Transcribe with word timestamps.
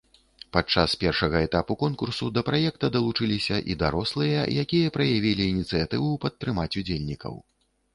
Падчас 0.55 0.95
першага 1.03 1.41
этапу 1.47 1.73
конкурсу 1.83 2.31
да 2.39 2.45
праекта 2.49 2.91
далучыліся 2.97 3.63
і 3.73 3.79
дарослыя, 3.87 4.49
якія 4.67 4.87
праявілі 5.01 5.43
ініцыятыву 5.55 6.15
падтрымаць 6.27 6.73
удзельнікаў. 6.81 7.33